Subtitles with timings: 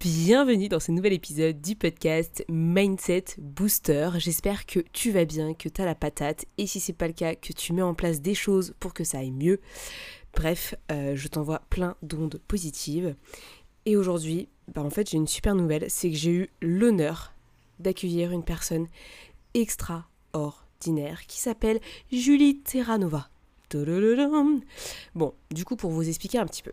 [0.00, 4.10] Bienvenue dans ce nouvel épisode du podcast Mindset Booster.
[4.18, 7.14] J'espère que tu vas bien, que tu as la patate et si c'est pas le
[7.14, 9.60] cas, que tu mets en place des choses pour que ça aille mieux.
[10.34, 13.16] Bref, euh, je t'envoie plein d'ondes positives.
[13.86, 17.32] Et aujourd'hui, bah en fait, j'ai une super nouvelle, c'est que j'ai eu l'honneur
[17.80, 18.86] d'accueillir une personne
[19.54, 21.80] extraordinaire qui s'appelle
[22.12, 23.30] Julie Terranova.
[25.16, 26.72] Bon, du coup, pour vous expliquer un petit peu.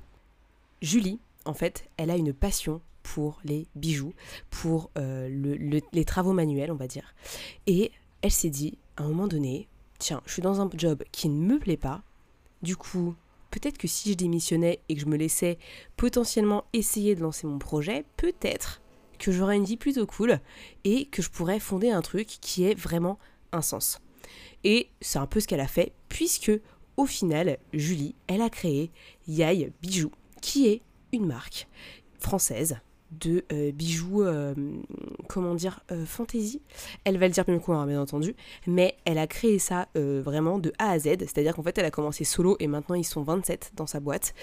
[0.84, 4.14] Julie, en fait, elle a une passion pour les bijoux,
[4.50, 5.30] pour euh,
[5.94, 7.14] les travaux manuels, on va dire.
[7.68, 7.92] Et
[8.24, 9.68] elle s'est dit, à un moment donné,
[10.00, 12.02] tiens, je suis dans un job qui ne me plaît pas.
[12.64, 13.16] Du coup,
[13.52, 15.60] peut-être que si je démissionnais et que je me laissais
[15.98, 18.82] potentiellement essayer de lancer mon projet, peut-être
[19.20, 20.40] que j'aurais une vie plutôt cool
[20.84, 23.20] et que je pourrais fonder un truc qui est vraiment
[23.52, 24.02] un sens.
[24.64, 26.52] Et c'est un peu ce qu'elle a fait, puisque
[26.98, 28.90] au final, Julie, elle a créé
[29.28, 31.68] Yai Bijoux, qui est une marque
[32.20, 32.80] française
[33.12, 34.54] de euh, bijoux, euh,
[35.28, 36.62] comment dire, euh, fantasy.
[37.04, 38.36] Elle va le dire mieux que moi, bien entendu,
[38.68, 41.92] mais elle a créé ça vraiment de A à Z, c'est-à-dire qu'en fait, elle a
[41.92, 44.34] commencé solo et maintenant ils sont 27 dans sa boîte,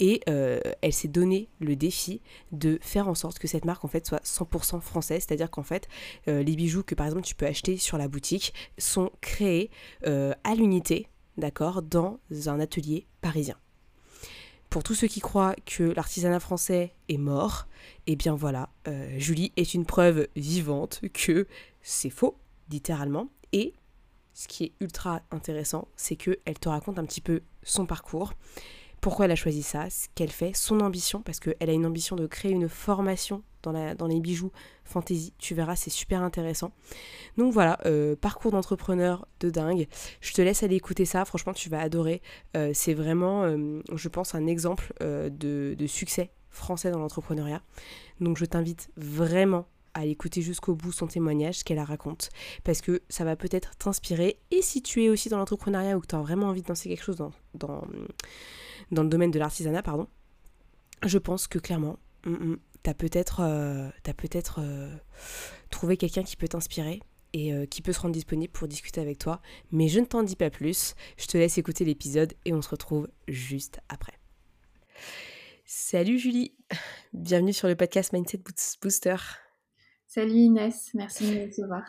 [0.00, 2.20] et elle s'est donné le défi
[2.52, 5.88] de faire en sorte que cette marque en fait soit 100% française, c'est-à-dire qu'en fait,
[6.26, 9.70] les bijoux que par exemple tu peux acheter sur la boutique sont créés
[10.04, 13.56] à l'unité, d'accord, dans un atelier parisien
[14.72, 17.66] pour tous ceux qui croient que l'artisanat français est mort,
[18.06, 21.46] eh bien voilà, euh, Julie est une preuve vivante que
[21.82, 22.38] c'est faux,
[22.70, 23.28] littéralement.
[23.52, 23.74] Et
[24.32, 28.32] ce qui est ultra intéressant, c'est qu'elle te raconte un petit peu son parcours,
[29.02, 32.14] pourquoi elle a choisi ça, ce qu'elle fait, son ambition, parce qu'elle a une ambition
[32.14, 34.52] de créer une formation dans, les bijoux
[34.84, 35.34] fantasy.
[35.38, 36.72] Tu verras, c'est super intéressant.
[37.36, 39.88] Donc voilà, euh, parcours d'entrepreneur de dingue.
[40.20, 42.22] Je te laisse aller écouter ça, franchement, tu vas adorer.
[42.56, 47.60] Euh, c'est vraiment, euh, je pense, un exemple de succès français dans l'entrepreneuriat.
[48.20, 52.30] Donc je t'invite vraiment à écouter jusqu'au bout son témoignage, ce qu'elle raconte,
[52.64, 54.38] parce que ça va peut-être t'inspirer.
[54.50, 56.88] Et si tu es aussi dans l'entrepreneuriat ou que tu as vraiment envie de lancer
[56.88, 57.16] quelque chose
[57.54, 57.82] dans,
[58.90, 60.06] le domaine de l'artisanat, pardon,
[61.04, 63.90] je pense que clairement, mm, mm, tu as peut-être euh,
[64.58, 64.96] euh,
[65.70, 67.00] trouvé quelqu'un qui peut t'inspirer
[67.32, 69.40] et euh, qui peut se rendre disponible pour discuter avec toi.
[69.70, 72.68] Mais je ne t'en dis pas plus, je te laisse écouter l'épisode et on se
[72.68, 74.12] retrouve juste après.
[75.64, 76.52] Salut Julie,
[77.12, 78.40] bienvenue sur le podcast Mindset
[78.82, 79.16] Booster.
[80.14, 81.84] Salut Inès, merci de me recevoir.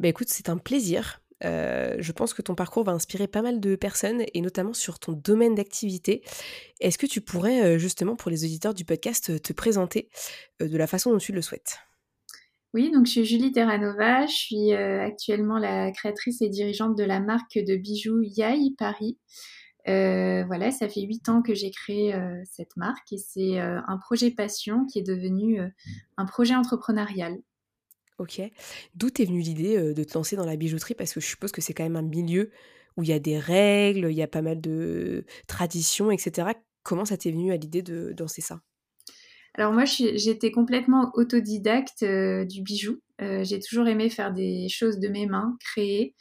[0.00, 1.20] Bah écoute, c'est un plaisir.
[1.44, 4.98] Euh, je pense que ton parcours va inspirer pas mal de personnes et notamment sur
[4.98, 6.24] ton domaine d'activité.
[6.80, 10.08] Est-ce que tu pourrais euh, justement pour les auditeurs du podcast te présenter
[10.62, 11.78] euh, de la façon dont tu le souhaites?
[12.72, 17.20] Oui, donc je suis Julie Terranova, je suis actuellement la créatrice et dirigeante de la
[17.20, 19.16] marque de bijoux Yai Paris.
[19.86, 22.14] Voilà, ça fait huit ans que j'ai créé
[22.44, 25.60] cette marque et c'est un projet passion qui est devenu
[26.16, 27.36] un projet entrepreneurial.
[28.18, 28.40] Ok.
[28.94, 30.94] D'où t'es venue l'idée de te lancer dans la bijouterie?
[30.94, 32.50] Parce que je suppose que c'est quand même un milieu
[32.96, 36.48] où il y a des règles, il y a pas mal de traditions, etc.
[36.82, 38.60] Comment ça t'est venu à l'idée de, lancer ça?
[39.54, 43.00] Alors moi, j'étais complètement autodidacte du bijou.
[43.18, 46.14] j'ai toujours aimé faire des choses de mes mains, créer,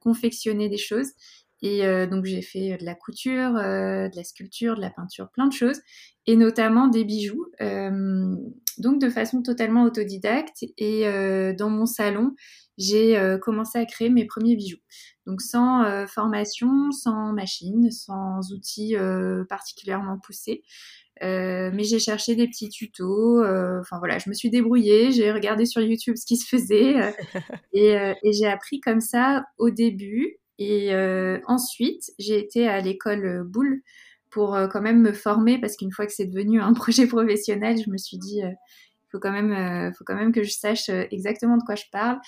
[0.00, 1.10] confectionner des choses.
[1.62, 5.30] Et euh, donc j'ai fait de la couture, euh, de la sculpture, de la peinture,
[5.30, 5.80] plein de choses,
[6.26, 7.46] et notamment des bijoux.
[7.60, 8.36] Euh,
[8.78, 10.64] donc de façon totalement autodidacte.
[10.78, 11.04] Et
[11.56, 12.34] dans mon salon,
[12.76, 14.80] j'ai commencé à créer mes premiers bijoux.
[15.26, 18.96] Donc sans formation, sans machine, sans outils
[19.48, 20.64] particulièrement poussés.
[21.22, 23.44] mais j'ai cherché des petits tutos.
[23.44, 26.96] Enfin voilà, je me suis débrouillée, j'ai regardé sur YouTube ce qui se faisait
[27.72, 27.92] et,
[28.24, 30.40] et j'ai appris comme ça au début.
[30.58, 33.82] Et euh, ensuite, j'ai été à l'école euh, Boulle
[34.30, 37.78] pour euh, quand même me former parce qu'une fois que c'est devenu un projet professionnel,
[37.84, 41.56] je me suis dit, il faut quand même, faut quand même que je sache exactement
[41.56, 42.18] de quoi je parle.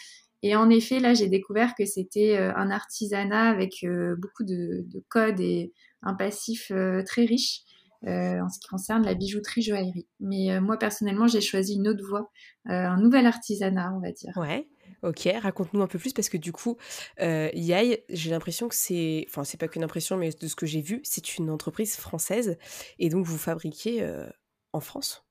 [0.42, 3.84] Et en effet, là, j'ai découvert que c'était un artisanat avec
[4.18, 6.70] beaucoup de, de, codes et un passif
[7.06, 7.62] très riche
[8.06, 10.06] en ce qui concerne la bijouterie joaillerie.
[10.20, 12.30] Mais moi, personnellement, j'ai choisi une autre voie,
[12.66, 14.32] un nouvel artisanat, on va dire.
[14.36, 14.68] Ouais.
[15.06, 16.76] Ok, raconte-nous un peu plus parce que du coup,
[17.20, 20.66] euh, Yai, j'ai l'impression que c'est, enfin c'est pas qu'une impression, mais de ce que
[20.66, 22.58] j'ai vu, c'est une entreprise française
[22.98, 24.26] et donc vous fabriquez euh,
[24.72, 25.24] en France.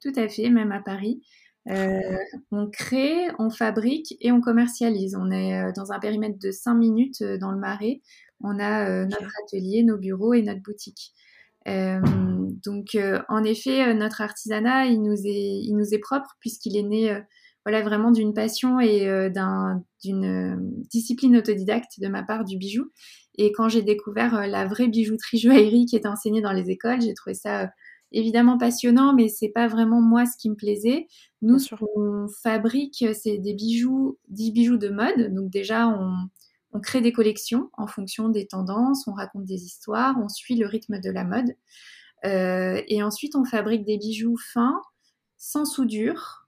[0.00, 1.20] Tout à fait, même à Paris.
[1.66, 5.14] on crée, on fabrique et on commercialise.
[5.14, 8.00] On est dans un périmètre de 5 minutes dans le Marais.
[8.40, 11.12] On a notre atelier, nos bureaux et notre boutique.
[11.66, 12.96] donc,
[13.28, 17.22] en effet, notre artisanat, il nous est, il nous est propre puisqu'il est né
[17.64, 19.30] voilà, vraiment d'une passion et euh,
[20.02, 20.56] d'une euh,
[20.90, 22.90] discipline autodidacte de ma part du bijou.
[23.36, 27.00] Et quand j'ai découvert euh, la vraie bijouterie joaillerie qui était enseignée dans les écoles,
[27.00, 27.70] j'ai trouvé ça
[28.10, 31.06] évidemment passionnant, mais c'est pas vraiment moi ce qui me plaisait.
[31.40, 35.32] Nous, ce qu'on fabrique, c'est des bijoux, dix bijoux de mode.
[35.32, 36.12] Donc déjà, on,
[36.72, 40.66] on, crée des collections en fonction des tendances, on raconte des histoires, on suit le
[40.66, 41.54] rythme de la mode.
[42.24, 44.80] Et ensuite, on fabrique des bijoux fins,
[45.38, 46.41] sans soudure,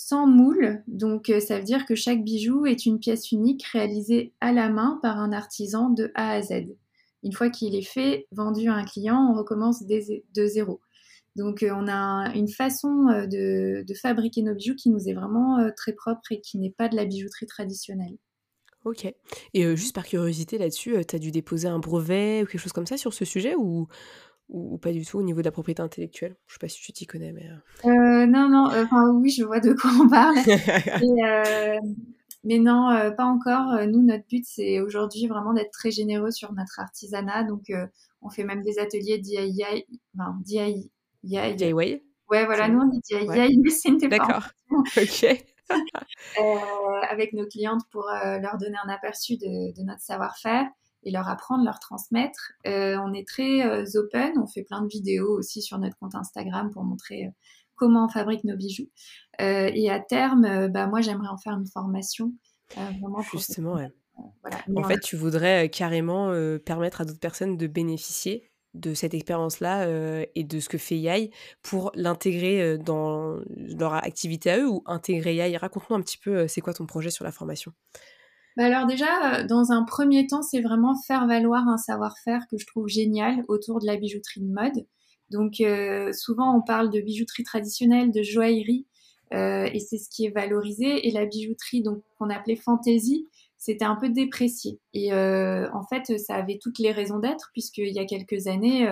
[0.00, 0.82] sans moule.
[0.86, 4.70] Donc, euh, ça veut dire que chaque bijou est une pièce unique réalisée à la
[4.70, 6.68] main par un artisan de A à Z.
[7.22, 10.80] Une fois qu'il est fait, vendu à un client, on recommence de zéro.
[11.36, 15.58] Donc, euh, on a une façon euh, de, fabriquer nos bijoux qui nous est vraiment
[15.76, 18.16] très propre et qui n'est pas de la bijouterie traditionnelle.
[18.86, 19.04] Ok.
[19.52, 22.86] Et juste par curiosité là-dessus, tu as dû déposer un brevet ou quelque chose comme
[22.86, 23.86] ça sur ce sujet ou,
[24.50, 26.92] ou, pas du tout au niveau de la propriété intellectuelle Je sais pas si tu
[26.92, 27.48] t'y connais, mais.
[27.48, 30.36] Euh, euh non, non, euh, enfin oui, je vois de quoi on parle.
[32.42, 32.88] Mais non,
[33.18, 33.86] pas encore.
[33.86, 37.44] Nous, notre but, c'est aujourd'hui vraiment d'être très généreux sur notre artisanat.
[37.44, 37.70] Donc,
[38.22, 39.84] on fait même des ateliers DIY.
[40.18, 40.90] Enfin, DIY.
[41.22, 44.48] DIY Ouais, voilà, nous, on dit DIY, mais c'est une D'accord.
[44.96, 45.44] ok.
[47.10, 50.66] avec nos clientes pour leur donner un aperçu de, de notre savoir-faire
[51.02, 52.52] et leur apprendre, leur transmettre.
[52.66, 56.14] Euh, on est très euh, open, on fait plein de vidéos aussi sur notre compte
[56.14, 57.30] Instagram pour montrer euh,
[57.74, 58.90] comment on fabrique nos bijoux.
[59.38, 62.34] et à terme, bah, moi j'aimerais en faire une formation.
[62.76, 63.88] vraiment Justement, ouais.
[64.76, 66.30] en fait, tu voudrais carrément
[66.66, 69.88] permettre à d'autres personnes de bénéficier de cette expérience-là
[70.34, 71.30] et de ce que fait Yai
[71.62, 75.56] pour l'intégrer dans leur activité à eux ou intégrer Yai.
[75.56, 77.72] Raconte-nous un petit peu, c'est quoi ton projet sur la formation?
[78.56, 82.58] Bah alors déjà, euh, dans un premier temps, c'est vraiment faire valoir un savoir-faire que
[82.58, 84.86] je trouve génial autour de la bijouterie de mode.
[85.30, 88.86] Donc euh, souvent on parle de bijouterie traditionnelle, de joaillerie,
[89.32, 91.06] euh, et c'est ce qui est valorisé.
[91.06, 94.80] Et la bijouterie donc qu'on appelait fantaisie, c'était un peu déprécié.
[94.94, 98.88] Et en fait, ça avait toutes les raisons d'être, puisqu'il y a quelques années,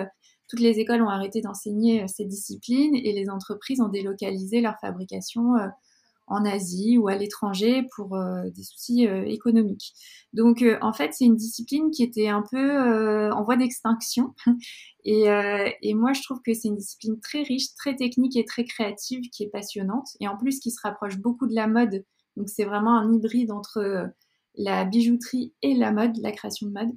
[0.47, 5.55] toutes les écoles ont arrêté d'enseigner ces disciplines et les entreprises ont délocalisé leur fabrication
[6.29, 9.93] en Asie ou à l'étranger pour euh, des soucis euh, économiques.
[10.33, 14.33] Donc euh, en fait, c'est une discipline qui était un peu en voie d'extinction.
[15.05, 15.27] Et,
[15.81, 19.21] et, moi, je trouve que c'est une discipline très riche, très technique et très créative,
[19.31, 20.07] qui est passionnante.
[20.19, 22.03] Et en plus, qui se rapproche beaucoup de la mode.
[22.35, 24.11] Donc c'est vraiment un hybride entre
[24.55, 26.91] la bijouterie et la mode, la création de mode.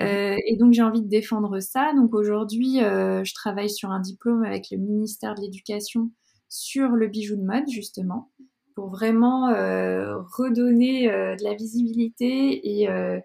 [0.00, 1.92] Euh, et donc j'ai envie de défendre ça.
[1.94, 6.10] Donc aujourd'hui, euh, je travaille sur un diplôme avec le ministère de l'Éducation
[6.48, 8.30] sur le bijou de mode justement
[8.74, 13.20] pour vraiment euh, redonner euh, de la visibilité euh,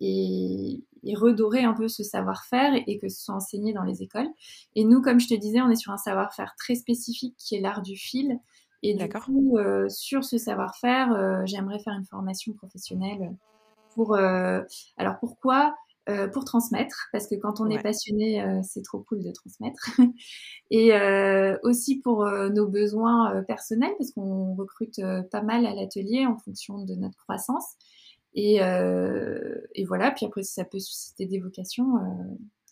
[0.00, 4.28] et, et, redorer un peu ce savoir-faire et, que ce soit enseigné dans les écoles.
[4.76, 7.60] Et nous, comme je te disais, on est sur un savoir-faire très spécifique qui est
[7.60, 8.38] l'art du fil.
[8.84, 9.58] Et du coup,
[9.88, 13.32] sur ce savoir-faire, j'aimerais faire une formation professionnelle
[13.94, 14.16] pour...
[14.16, 15.72] alors pourquoi
[16.08, 19.88] euh, pour transmettre, parce que quand on est passionné, euh, c'est trop cool de transmettre.
[20.72, 25.00] et euh, aussi pour nos besoins personnels, parce qu'on recrute
[25.30, 27.76] pas mal à l'atelier en fonction de notre croissance.
[28.34, 31.86] Et, et, voilà, puis après, si ça peut susciter des vocations,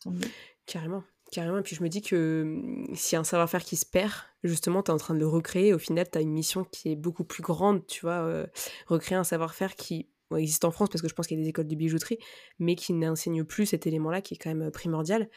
[0.03, 0.29] tant mieux.
[0.67, 1.05] Carrément.
[1.31, 3.87] Carrément, et puis je me dis que hum, s'il y a un savoir-faire qui se
[3.87, 4.11] perd,
[4.43, 5.73] justement, tu es en train de le recréer.
[5.73, 8.47] Au final, tu as une mission qui est beaucoup plus grande, tu vois,
[8.89, 11.49] recréer un savoir-faire qui existe en France parce que je pense qu'il y a des
[11.49, 12.19] écoles de bijouterie,
[12.59, 15.29] mais qui n'enseignent plus cet élément-là qui est quand même euh, primordial.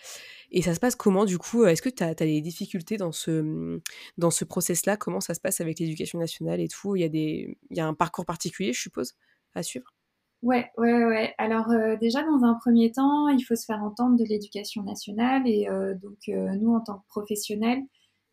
[0.52, 3.42] Et ça se passe comment du coup Est-ce que tu as, des difficultés dans ce,
[3.42, 3.82] mmh,
[4.18, 4.98] dans ce process-là?
[4.98, 6.96] Comment ça se passe avec l'éducation nationale et tout?
[6.96, 9.14] Il y, a des, il y a un parcours particulier, je suppose,
[9.56, 9.94] à suivre?
[10.42, 11.34] Ouais, ouais, ouais.
[11.38, 15.48] Alors euh, déjà, dans un premier temps, il faut se faire entendre de l'éducation nationale.
[15.48, 17.82] Et euh, donc, nous, en tant que professionnels,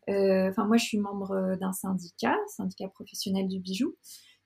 [0.07, 3.95] enfin moi, je suis membre d'un syndicat, syndicat professionnel du bijou.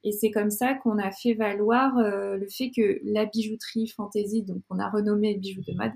[0.06, 4.44] Et c'est comme ça qu'on a fait valoir euh, le fait que la bijouterie fantaisie,
[4.44, 5.94] donc on a renommé bijou de mode,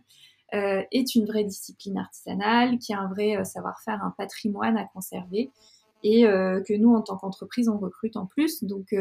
[0.55, 4.85] euh, est une vraie discipline artisanale, qui a un vrai euh, savoir-faire, un patrimoine à
[4.85, 5.51] conserver,
[6.01, 8.63] et que nous, en tant qu'entreprise, on recrute en plus.
[8.63, 8.95] Donc,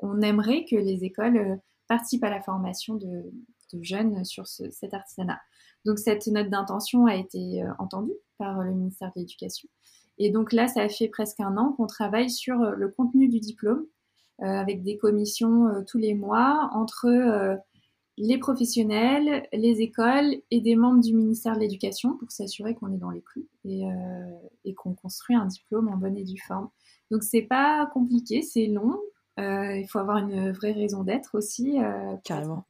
[0.00, 3.32] on aimerait que les écoles participent à la formation de,
[3.82, 5.40] jeunes sur cet artisanat.
[5.84, 9.68] Donc, cette note d'intention a été entendue par le ministère de l'Éducation.
[10.18, 13.86] Et donc là, ça fait presque un an qu'on travaille sur le contenu du diplôme,
[14.42, 17.56] avec des commissions euh, tous les mois entre euh,
[18.18, 22.98] les professionnels, les écoles et des membres du ministère de l'Éducation pour s'assurer qu'on est
[22.98, 23.84] dans les clous et,
[24.66, 26.68] et qu'on construit un diplôme en bonne et due forme.
[27.10, 29.00] Donc c'est pas compliqué, c'est long.
[29.38, 31.78] il faut avoir une vraie raison d'être aussi.
[32.22, 32.66] Carrément.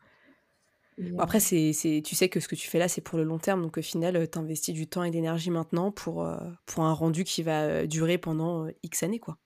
[1.19, 1.73] après, c'est,
[2.05, 3.62] tu sais que ce que tu fais là, c'est pour le long terme.
[3.62, 6.25] Donc, au final, tu investis du temps et d'énergie maintenant pour,
[6.67, 9.19] pour un rendu qui va durer pendant X années.
[9.19, 9.38] quoi.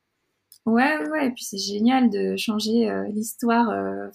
[0.66, 4.08] Ouais, ouais, et puis c'est génial de changer euh, l'histoire, euh,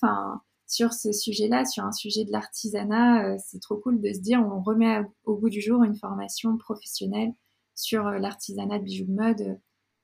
[0.67, 4.41] sur ce sujet-là, sur un sujet de l'artisanat, euh, c'est trop cool de se dire,
[4.41, 7.31] on remet au bout du jour une formation professionnelle
[7.73, 9.59] sur l'artisanat de bijoux de mode.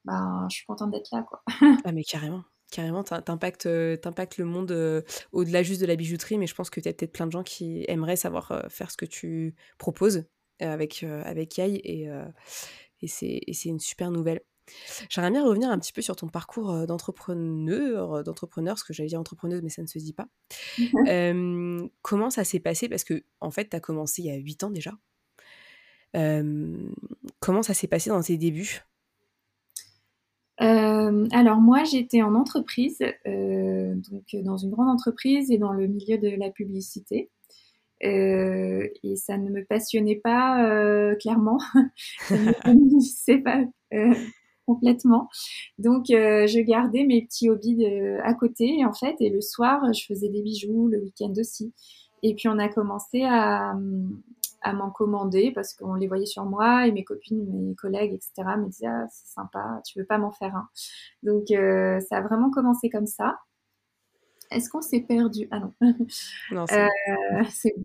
[0.06, 1.44] Ben, je suis contente d'être là, quoi.
[1.84, 2.44] ah, mais carrément.
[2.72, 6.94] Carrément, t'impactes, le monde au-delà juste de la bijouterie, mais je pense que tu as
[6.94, 10.26] peut-être plein de gens qui aimeraient savoir faire ce que tu proposes
[10.60, 12.10] avec, avec et,
[13.02, 14.42] et c'est une super nouvelle.
[15.10, 19.20] J'aimerais bien revenir un petit peu sur ton parcours d'entrepreneur, d'entrepreneur, parce que j'allais dire
[19.20, 20.28] entrepreneuse, mais ça ne se dit pas.
[22.02, 22.90] comment ça s'est passé?
[22.90, 24.92] Parce que, en fait, tu as commencé il y a 8 ans déjà.
[27.40, 28.82] comment ça s'est passé dans tes débuts?
[30.60, 36.30] Alors moi j'étais en entreprise, donc dans une grande entreprise et dans le milieu de
[36.30, 37.30] la publicité.
[38.02, 41.60] et ça ne me passionnait pas clairement.
[42.28, 43.64] ça ne me pas
[44.68, 45.30] complètement.
[45.80, 47.86] Donc, euh, je gardais mes petits hobbies
[48.24, 49.16] à côté, en fait.
[49.22, 51.74] Et le soir, je faisais des bijoux, le week-end aussi.
[52.22, 53.74] Et puis, on a commencé à,
[54.74, 58.58] m'en commander parce qu'on les voyait sur moi et mes copines, mes collègues, etc.
[58.58, 60.68] me disaient ah, c'est sympa, tu veux pas m'en faire un.
[61.24, 63.40] Donc, euh, ça a vraiment commencé comme ça.
[64.52, 65.48] Est-ce qu'on s'est perdu?
[65.52, 65.74] Ah non.
[66.52, 66.66] non
[67.50, 67.76] c'est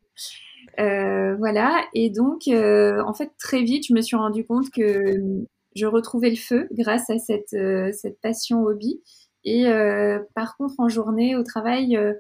[0.81, 1.85] euh, voilà.
[1.95, 6.37] Et donc, en fait, très vite, je me suis rendu compte que je retrouvais le
[6.37, 9.03] feu grâce à cette, euh, cette passion hobby.
[9.45, 12.15] Et euh, par contre, en journée, au travail, euh,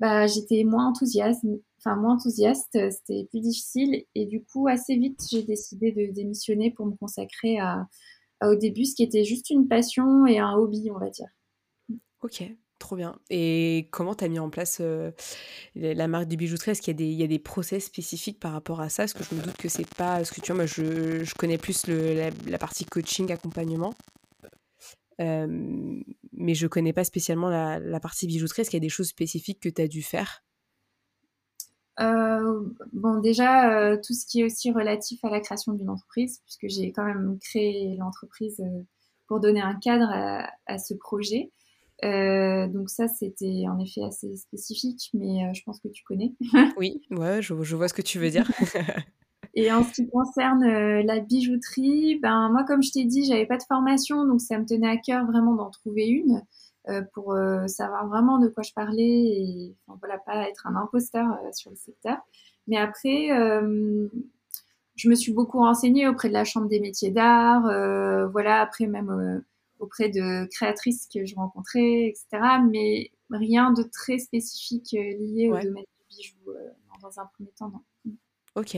[0.00, 1.44] bah, j'étais moins enthousiaste,
[1.78, 4.04] enfin moins enthousiaste, c'était plus difficile.
[4.14, 7.86] Et du coup, assez vite, j'ai décidé de démissionner pour me consacrer à,
[8.42, 11.28] au début ce qui était juste une passion et un hobby, on va dire.
[12.22, 12.42] Ok,
[12.78, 13.18] Trop bien.
[13.28, 15.10] Et comment tu as mis en place euh,
[15.74, 18.88] la marque de bijouterie Est-ce qu'il y, y, a des process spécifiques par rapport à
[18.88, 19.02] ça?
[19.02, 20.24] Parce que je me doute que c'est pas.
[20.24, 23.94] ce que tu vois, moi, je, je connais plus le, la, partie coaching, accompagnement.
[25.20, 26.00] Euh,
[26.32, 28.62] mais je connais pas spécialement la, la partie bijouterie.
[28.62, 30.44] Est-ce qu'il y a des choses spécifiques que tu as dû faire?
[31.98, 36.68] Euh, bon, déjà, tout ce qui est aussi relatif à la création d'une entreprise, puisque
[36.68, 38.62] j'ai quand même créé l'entreprise
[39.26, 41.50] pour donner un cadre à, à ce projet.
[42.04, 46.32] Euh, donc ça, c'était en effet assez spécifique, mais euh, je pense que tu connais.
[46.76, 48.48] oui, ouais, je, vois ce que tu veux dire.
[49.54, 53.46] Et en ce qui concerne euh, la bijouterie, ben moi, comme je t'ai dit, j'avais
[53.46, 56.42] pas de formation, donc ça me tenait à cœur vraiment d'en trouver une
[57.12, 57.36] pour
[57.66, 61.76] savoir vraiment de quoi je parlais et enfin, voilà, pas être un imposteur sur le
[61.76, 62.16] secteur.
[62.66, 67.64] Mais après, je me suis beaucoup renseignée auprès de la Chambre des métiers d'art,
[68.30, 69.42] voilà, après même
[69.78, 72.26] auprès de créatrices que je rencontrais, etc.
[72.70, 76.70] Mais rien de très spécifique euh, lié au domaine du bijou euh,
[77.02, 77.70] dans un premier temps.
[77.70, 78.14] Non.
[78.56, 78.74] Ok.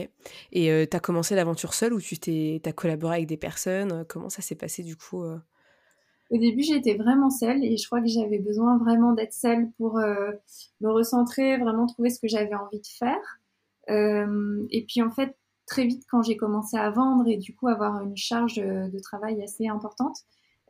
[0.51, 4.05] Et euh, tu as commencé l'aventure seule ou tu t'es, as collaboré avec des personnes?
[4.07, 8.07] Comment ça s'est passé du coup Au début, j'étais vraiment seule et je crois que
[8.07, 12.87] j'avais besoin vraiment d'être seule pour me recentrer, vraiment trouver ce que j'avais envie de
[12.87, 13.39] faire.
[13.87, 18.01] et puis en fait, très vite, quand j'ai commencé à vendre et du coup avoir
[18.01, 20.17] une charge de travail assez importante,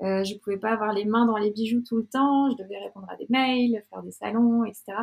[0.02, 2.50] euh, je ne pouvais pas avoir les mains dans les bijoux tout le temps.
[2.50, 4.94] Je devais répondre à des mails, faire des salons, etc.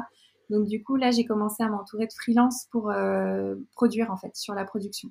[0.51, 4.35] Donc du coup, là, j'ai commencé à m'entourer de freelance pour euh, produire en fait
[4.35, 5.11] sur la production.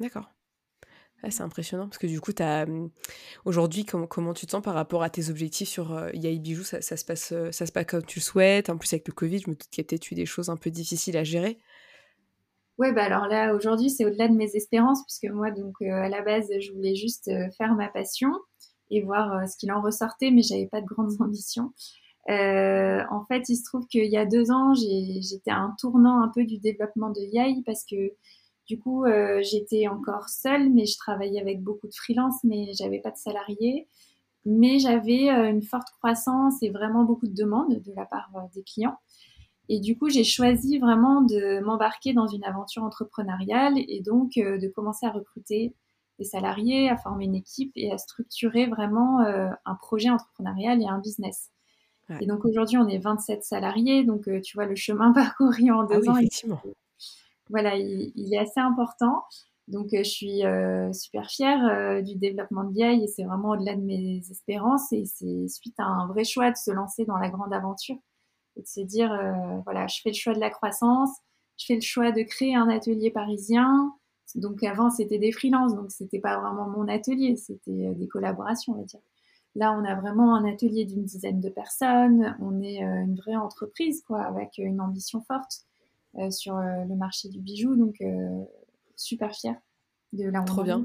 [0.00, 0.30] D'accord.
[1.28, 2.90] c'est impressionnant parce que du coup, hum,
[3.44, 6.62] aujourd'hui, comment, comment tu te sens par rapport à tes objectifs sur euh, Yai Bijoux
[6.62, 8.70] ça, se passe, ça se passe comme tu le souhaites?
[8.70, 10.48] En plus, avec le Covid, je me doute qu'il y a peut-être eu des choses
[10.48, 11.58] un peu difficiles à gérer.
[12.78, 16.22] Ouais, bah alors là, aujourd'hui, c'est au-delà de mes espérances, puisque moi, donc, à la
[16.22, 17.28] base, je voulais juste
[17.58, 18.30] faire ma passion
[18.90, 21.72] et voir euh, ce qu'il en ressortait, mais j'avais pas de grandes ambitions.
[22.30, 26.22] Euh, en fait, il se trouve qu'il y a deux ans, j'étais à un tournant
[26.22, 28.12] un peu du développement de Yai parce que
[28.66, 32.98] du coup, euh, j'étais encore seule, mais je travaillais avec beaucoup de freelance, mais j'avais
[32.98, 33.88] pas de salariés.
[34.44, 38.96] Mais j'avais une forte croissance et vraiment beaucoup de demandes de la part des clients.
[39.68, 44.68] Et du coup, j'ai choisi vraiment de m'embarquer dans une aventure entrepreneuriale et donc de
[44.68, 45.74] commencer à recruter
[46.18, 50.86] des salariés, à former une équipe et à structurer vraiment euh, un projet entrepreneurial et
[50.86, 51.50] un business.
[52.20, 55.84] Et donc aujourd'hui, on est 27 salariés, donc euh, tu vois le chemin parcouru en
[55.84, 56.16] deux ah ans.
[56.16, 56.60] Effectivement.
[57.50, 59.24] voilà, il, est assez important.
[59.68, 60.42] Donc euh, je suis
[60.98, 65.48] super fière du développement de BI et c'est vraiment au-delà de mes espérances et c'est
[65.48, 67.98] suite à un vrai choix de se lancer dans la grande aventure.
[68.56, 69.12] Et de se dire,
[69.64, 71.10] voilà, je fais le choix de la croissance,
[71.58, 73.92] je fais le choix de créer un atelier parisien.
[74.34, 78.78] Donc avant, c'était des freelances, donc c'était pas vraiment mon atelier, c'était des collaborations, on
[78.78, 79.00] va dire.
[79.54, 82.36] Là, on a vraiment un atelier d'une dizaine de personnes.
[82.40, 85.64] On est une vraie entreprise, quoi, avec une ambition forte
[86.30, 87.74] sur le marché du bijou.
[87.74, 87.96] Donc,
[88.94, 89.56] super fière
[90.12, 90.84] de la Trop bien.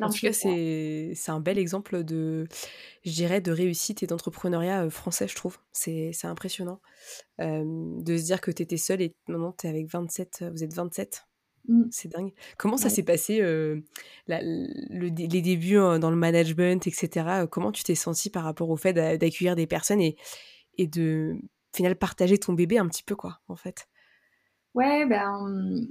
[0.00, 2.46] en tout cas, c'est un bel exemple de,
[3.04, 5.58] je dirais, de réussite et d'entrepreneuriat euh, français, je trouve.
[5.72, 6.80] C'est impressionnant
[7.38, 10.74] de se dire que tu étais seule et maintenant tu es avec 27, vous êtes
[10.74, 11.26] 27.
[11.68, 11.84] Mmh.
[11.90, 12.32] C'est dingue.
[12.58, 13.82] Comment ça s'est passé, le,
[14.28, 15.10] les
[15.42, 17.46] débuts dans le management, etc.
[17.50, 20.16] Comment tu t'es sentie par rapport au fait d'accueillir des personnes et,
[20.78, 21.36] et de,
[21.74, 23.86] finalement, partager ton bébé un petit peu, quoi, en fait?
[24.74, 25.86] Ouais, ben,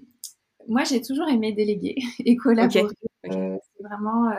[0.67, 1.95] moi, j'ai toujours aimé déléguer
[2.25, 2.93] et collaborer.
[3.25, 4.31] Euh, c'est vraiment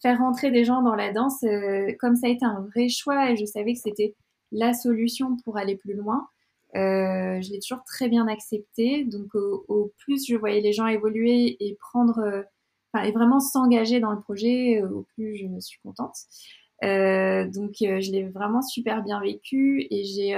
[0.00, 1.44] faire rentrer des gens dans la danse.
[1.98, 4.14] Comme ça a été un vrai choix et je savais que c'était
[4.52, 6.28] la solution pour aller plus loin.
[6.74, 9.04] Je l'ai toujours très bien accepté.
[9.04, 12.44] Donc, au, plus je voyais les gens évoluer et prendre,
[13.02, 16.16] et vraiment s'engager dans le projet, au plus je suis contente.
[16.82, 20.34] donc, je l'ai vraiment super bien vécu et j'ai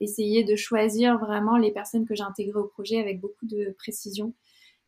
[0.00, 4.32] essayer de choisir vraiment les personnes que j'ai intégrées au projet avec beaucoup de précision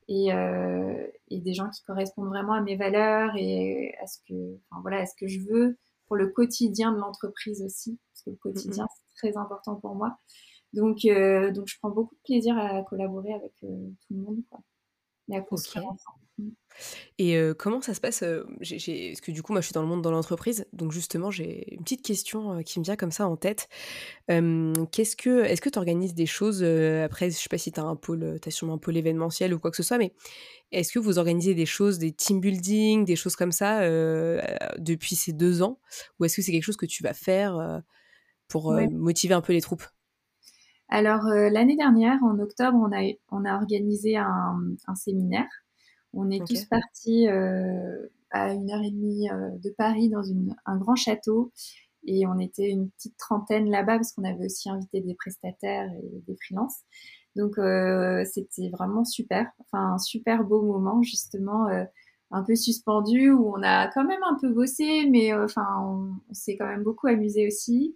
[0.09, 4.57] et, euh, et, des gens qui correspondent vraiment à mes valeurs et à ce que,
[4.71, 8.31] enfin, voilà, à ce que je veux pour le quotidien de l'entreprise aussi, parce que
[8.31, 10.19] le quotidien c'est très important pour moi.
[10.73, 14.39] Donc, euh, donc je prends beaucoup de plaisir à collaborer avec euh, tout le monde,
[14.51, 14.61] quoi,
[15.31, 16.19] et à construire ensemble.
[16.39, 16.51] Mm.
[17.19, 20.05] Et comment ça se passe Parce que du coup, moi, je suis dans le monde
[20.05, 23.71] de l'entreprise, donc justement, j'ai une petite question qui me vient comme ça en tête.
[24.29, 27.85] qu'est-ce que, est-ce que tu organises des choses Après, je sais pas si tu as
[27.85, 30.13] un pôle, tu as sûrement un pôle événementiel ou quoi que ce soit, mais
[30.73, 33.81] est-ce que vous organisez des choses, des team building, des choses comme ça
[34.77, 35.81] depuis ces deux ans
[36.21, 37.83] Ou est-ce que c'est quelque chose que tu vas faire
[38.49, 39.85] pour motiver un peu les troupes.
[40.89, 45.49] Alors, l'année dernière, en octobre, on a, on a organisé un, un séminaire.
[46.17, 50.23] On est tous partis euh, à une heure et demie euh, de Paris dans
[50.65, 51.53] un grand château.
[52.07, 56.23] Et on était une petite trentaine là-bas parce qu'on avait aussi invité des prestataires et
[56.27, 56.81] des freelances.
[57.35, 61.67] Donc euh, c'était vraiment super, enfin un super beau moment justement,
[62.31, 66.57] un peu suspendu où on a quand même un peu bossé, mais enfin on, s'est
[66.57, 67.95] quand même beaucoup amusé aussi.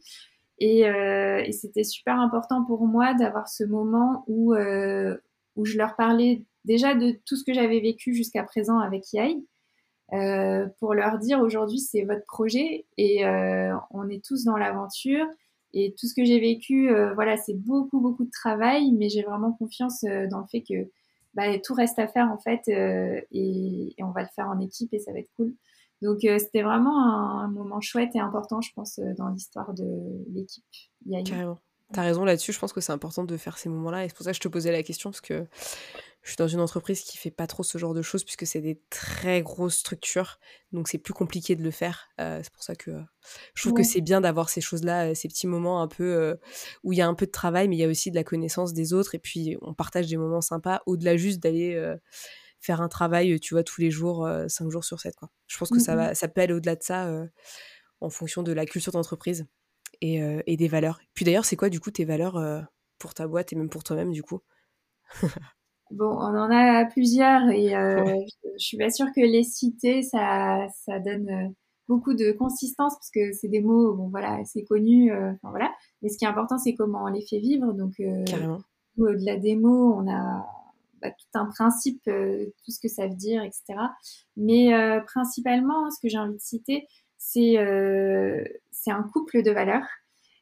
[0.61, 4.55] Et, et c'était super important pour moi d'avoir ce moment où
[5.57, 9.37] où je leur parlais déjà de tout ce que j'avais vécu jusqu'à présent avec Yai,
[10.13, 15.27] euh, pour leur dire aujourd'hui c'est votre projet et euh, on est tous dans l'aventure
[15.73, 19.23] et tout ce que j'ai vécu, euh, voilà, c'est beaucoup beaucoup de travail, mais j'ai
[19.23, 20.91] vraiment confiance dans le fait que
[21.35, 24.99] bah, tout reste à faire en fait et, on va le faire en équipe et
[24.99, 25.55] ça va être cool.
[26.03, 29.85] Donc c'était vraiment un, moment chouette et important, je pense, dans l'histoire de
[30.33, 30.65] l'équipe.
[31.25, 31.59] Carrément.
[31.93, 34.25] T'as raison là-dessus, je pense que c'est important de faire ces moments-là et c'est pour
[34.25, 35.47] ça que je te posais la question parce que
[36.23, 38.61] je suis dans une entreprise qui fait pas trop ce genre de choses puisque c'est
[38.61, 40.39] des très grosses structures,
[40.71, 42.09] donc c'est plus compliqué de le faire.
[42.21, 43.01] Euh, c'est pour ça que euh,
[43.55, 46.39] je trouve que c'est bien d'avoir ces choses-là, euh, ces petits moments un peu
[46.85, 48.25] où il y a un peu de travail, mais il y a aussi de la
[48.25, 51.97] connaissance des autres et puis on partage des moments sympas au-delà juste d'aller
[52.61, 55.17] faire un travail, tu vois, tous les jours, 5 jours sur 7.
[55.17, 55.31] Quoi.
[55.47, 57.11] Je pense que ça, va, ça peut aller au-delà de ça
[58.01, 59.47] en fonction de la culture d'entreprise
[60.01, 61.01] et, et, des valeurs.
[61.15, 62.39] Puis d'ailleurs, c'est quoi du coup tes valeurs
[62.99, 64.41] pour ta boîte et même pour toi-même du coup?
[65.91, 68.05] Bon, on en a plusieurs et euh,
[68.57, 71.49] je, suis pas sûre que les citer, ça, ça donne euh,
[71.89, 75.73] beaucoup de consistance parce que c'est des mots, bon voilà, euh, enfin voilà.
[76.03, 77.73] Mais ce qui est important, c'est comment on les fait vivre.
[77.73, 78.25] Donc, euh,
[78.99, 80.47] au-delà des mots, on a
[81.03, 83.79] bah, tout un principe, tout ce que ça veut dire, etc.
[84.37, 84.73] Mais
[85.07, 86.87] principalement, ce que j'ai envie de citer,
[87.19, 87.57] c'est
[88.71, 89.87] c'est un couple de valeurs.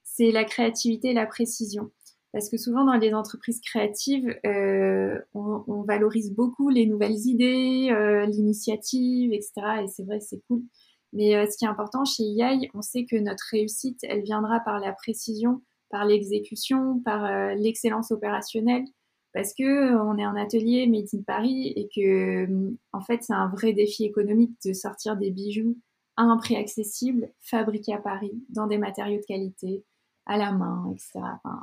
[0.05, 1.91] C'est la créativité et la précision.
[2.33, 8.27] Parce que souvent dans les entreprises créatives, euh, on, valorise beaucoup les nouvelles idées, euh,
[8.27, 9.53] l'initiative, etc.
[9.83, 10.63] Et c'est vrai, c'est cool.
[11.15, 14.61] Mais euh, ce qui est important chez IAI, on sait que notre réussite, elle viendra
[14.61, 18.85] par la précision, par l'exécution, par l'excellence opérationnelle.
[19.35, 22.49] Parce que on est un atelier made in Paris et que,
[22.93, 25.77] en fait, c'est un vrai défi économique de sortir des bijoux
[26.17, 29.85] à un prix accessible, fabriqués à Paris, dans des matériaux de qualité,
[30.27, 31.21] à la main, etc.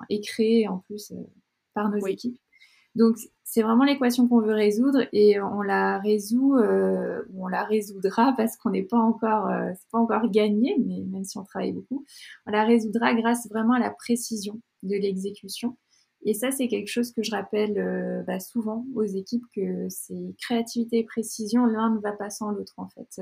[0.10, 1.24] et créé en plus euh,
[1.74, 2.40] par nos équipes.
[2.96, 8.34] Donc c'est vraiment l'équation qu'on veut résoudre et on la résout, euh, on la résoudra
[8.38, 11.74] parce qu'on n'est pas encore, euh, c'est pas encore gagné, mais même si on travaille
[11.74, 12.06] beaucoup,
[12.48, 15.78] on la résoudra grâce vraiment à la précision de l'exécution.
[16.26, 21.00] Et ça, c'est quelque chose que je rappelle bah, souvent aux équipes que c'est créativité
[21.00, 23.22] et précision, l'un ne va pas sans l'autre en fait.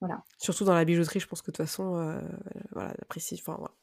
[0.00, 0.22] Voilà.
[0.36, 2.20] Surtout dans la bijouterie, je pense que de toute façon,
[2.72, 3.40] voilà, précis.
[3.40, 3.74] Enfin, voilà.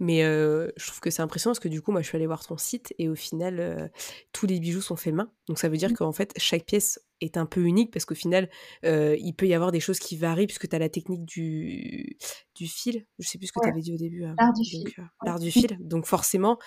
[0.00, 2.26] Mais euh, je trouve que c'est impressionnant parce que du coup, moi, je suis allée
[2.26, 3.88] voir ton site et au final, euh,
[4.32, 5.30] tous les bijoux sont faits main.
[5.48, 5.94] Donc ça veut dire mmh.
[5.94, 8.48] qu'en fait, chaque pièce est un peu unique parce qu'au final,
[8.84, 12.16] euh, il peut y avoir des choses qui varient puisque tu as la technique du,
[12.54, 13.06] du fil.
[13.18, 14.20] Je sais plus ce que tu avais dit au début.
[14.38, 14.84] L'art du fil.
[15.24, 15.76] L'art du fil.
[15.80, 16.58] Donc forcément,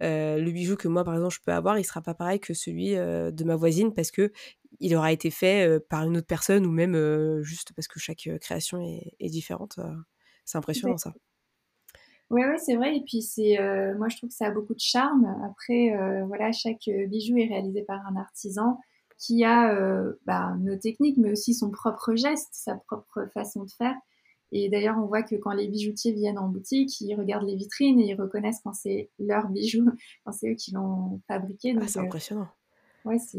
[0.00, 2.90] le bijou que moi, par exemple, je peux avoir, il sera pas pareil que celui
[2.94, 4.32] de ma voisine parce que
[4.80, 8.80] il aura été fait par une autre personne ou même juste parce que chaque création
[8.80, 9.78] est, est différente.
[10.44, 11.14] c'est impressionnant ça.
[12.34, 12.96] Oui, ouais, c'est vrai.
[12.96, 15.24] Et puis, c'est, euh, moi, je trouve que ça a beaucoup de charme.
[15.48, 18.80] Après, euh, voilà, chaque euh, bijou est réalisé par un artisan
[19.18, 19.72] qui a
[20.26, 23.94] bah, nos techniques, mais aussi son propre geste, sa propre façon de faire.
[24.50, 28.00] Et d'ailleurs, on voit que quand les bijoutiers viennent en boutique, ils regardent les vitrines
[28.00, 29.88] et ils reconnaissent quand c'est leur bijou,
[30.24, 31.76] quand c'est eux qui l'ont fabriqué.
[31.80, 32.48] Ah, c'est impressionnant.
[33.04, 33.38] Ouais, c'est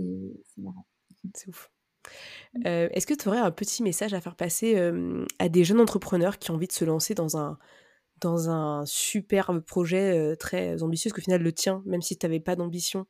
[0.58, 0.86] marrant.
[1.34, 1.70] C'est ouf.
[2.64, 4.78] Est-ce que tu aurais un petit message à faire passer
[5.40, 7.60] à des jeunes entrepreneurs qui ont envie de se lancer dans un,
[8.22, 12.40] dans un superbe projet très ambitieux, parce qu'au final, le tien, même si tu n'avais
[12.40, 13.06] pas d'ambition,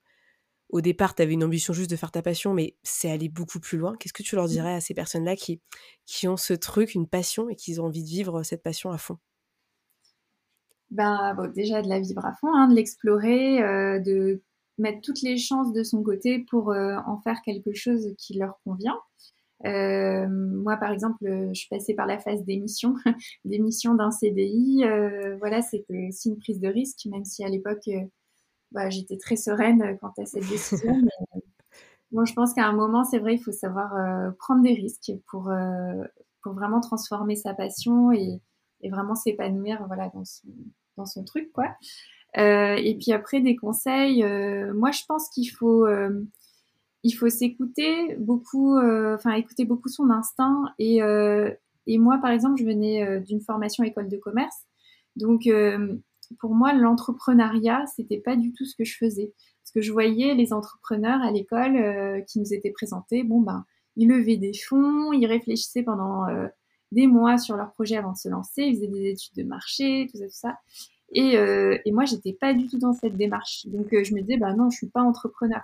[0.70, 3.60] au départ, tu avais une ambition juste de faire ta passion, mais c'est aller beaucoup
[3.60, 3.96] plus loin.
[3.98, 4.50] Qu'est-ce que tu leur mmh.
[4.50, 5.62] dirais à ces personnes-là qui,
[6.06, 8.98] qui ont ce truc, une passion, et qui ont envie de vivre cette passion à
[8.98, 9.18] fond?
[10.90, 13.60] Ben, Déjà de la vivre à fond, hein, de l'explorer,
[14.02, 14.42] de
[14.78, 19.00] mettre toutes les chances de son côté pour en faire quelque chose qui leur convient.
[19.64, 22.96] Euh, moi, par exemple, je suis passée par la phase d'émission,
[23.46, 24.84] d'émission d'un CDI.
[24.84, 28.02] Euh, voilà, c'était aussi une prise de risque, même si à l'époque, euh,
[28.72, 30.94] bah, j'étais très sereine quant à cette décision.
[32.12, 33.94] bon, je pense qu'à un moment, c'est vrai, il faut savoir
[34.40, 35.52] prendre des risques pour,
[36.44, 38.42] pour vraiment transformer sa passion et,
[38.82, 40.48] et vraiment s'épanouir voilà, dans, son,
[40.98, 41.52] dans son truc.
[41.54, 41.70] Quoi.
[42.36, 44.24] et puis après, des conseils.
[44.74, 45.86] moi, je pense qu'il faut
[47.06, 50.64] il faut s'écouter beaucoup, euh, enfin écouter beaucoup son instinct.
[50.80, 51.52] Et, euh,
[51.88, 54.66] moi, par exemple, je venais euh, d'une formation école de commerce,
[55.16, 55.48] donc
[56.40, 60.34] pour moi, l'entrepreneuriat, c'était pas du tout ce que je faisais, parce que je voyais
[60.34, 63.24] les entrepreneurs à l'école qui nous étaient présentés.
[63.24, 63.64] Bon ben,
[63.96, 66.26] ils levaient des fonds, ils réfléchissaient pendant
[66.92, 70.08] des mois sur leur projet avant de se lancer, ils faisaient des études de marché,
[70.12, 70.60] tout ça, tout ça.
[71.14, 71.36] Et,
[71.86, 73.68] et moi, j'étais pas du tout dans cette démarche.
[73.68, 75.62] Donc, je me disais, bah non, je suis pas entrepreneur.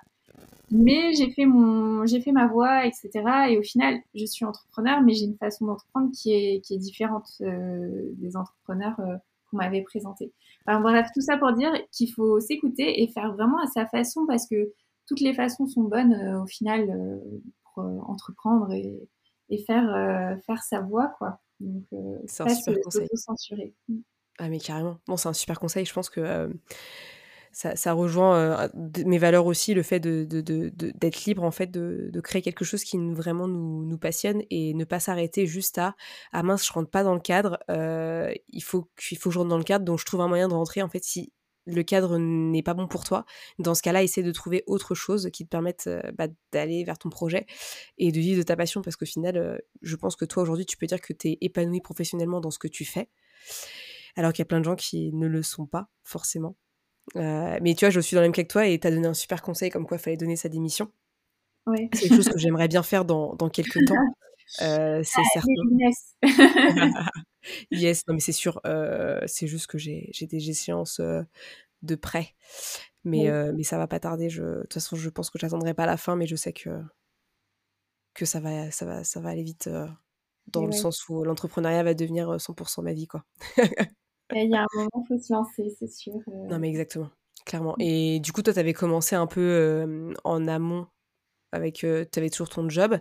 [0.72, 3.10] Mais j'ai fait mon, j'ai fait ma voie, etc.
[3.50, 6.78] Et au final, je suis entrepreneur, mais j'ai une façon d'entreprendre qui est, qui est
[6.78, 9.18] différente euh, des entrepreneurs euh,
[9.50, 10.32] qu'on m'avait présentés.
[10.66, 14.26] Enfin bref, tout ça pour dire qu'il faut s'écouter et faire vraiment à sa façon
[14.26, 14.72] parce que
[15.08, 17.20] toutes les façons sont bonnes euh, au final
[17.74, 19.10] pour entreprendre et,
[19.50, 21.40] et faire, faire sa voie, quoi.
[21.60, 21.84] Donc,
[22.26, 23.74] c'est un super conseil.
[24.40, 24.98] Ah mais carrément.
[25.08, 25.86] Bon, c'est un super conseil.
[25.86, 26.50] Je pense que
[27.52, 28.68] ça, rejoint euh,
[29.06, 32.98] mes valeurs aussi, le fait d'être de, libre, en fait, de, créer quelque chose qui
[32.98, 35.96] vraiment nous, passionne et ne pas s'arrêter juste à
[36.32, 39.40] ah mince, je rentre pas dans le cadre, euh, il, faut, il faut que je
[39.40, 40.82] rentre dans le cadre, donc je trouve un moyen de rentrer.
[40.82, 41.34] En fait, si
[41.66, 43.26] le cadre n'est pas bon pour toi,
[43.60, 46.98] dans ce cas-là, essaie de trouver autre chose qui te permette euh, bah, d'aller vers
[46.98, 47.46] ton projet
[47.98, 50.78] et de vivre de ta passion parce qu'au final, je pense que toi aujourd'hui, tu
[50.78, 53.10] peux dire que tu es épanoui professionnellement dans ce que tu fais.
[54.16, 56.56] Alors qu'il y a plein de gens qui ne le sont pas forcément.
[57.16, 58.92] Euh, mais tu vois, je suis dans le même cas que toi et tu as
[58.92, 60.92] donné un super conseil comme quoi il fallait donner sa démission.
[61.68, 63.96] C'est quelque chose que j'aimerais bien faire dans, dans quelques temps.
[64.62, 67.10] Euh, c'est ah, certain.
[67.72, 68.60] yes, non mais c'est sûr.
[68.66, 72.36] Euh, c'est juste que j'ai des échéances de près.
[73.06, 74.30] Mais, mais ça va pas tarder.
[74.30, 76.84] Je, de toute façon, je pense que j'attendrai pas la fin, mais je sais que,
[78.14, 79.70] que ça, va, ça, va, ça va aller vite
[80.48, 83.08] dans le sens où l'entrepreneuriat va devenir 100% ma vie.
[83.08, 83.24] quoi.
[84.34, 86.16] Il y a un moment, il faut se lancer, c'est sûr.
[86.28, 86.48] Euh.
[86.50, 87.10] Non, mais exactement,
[87.46, 87.76] clairement.
[87.80, 90.88] Et du coup, toi, tu avais commencé un peu en amont
[91.52, 91.84] avec.
[91.84, 93.00] Euh, tu avais toujours ton job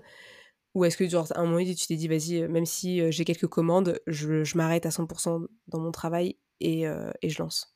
[0.74, 3.24] Ou est-ce que, genre, à un moment donné, tu t'es dit, vas-y, même si j'ai
[3.24, 6.84] quelques commandes, je, je m'arrête à 100% dans mon travail et,
[7.22, 7.74] et je lance?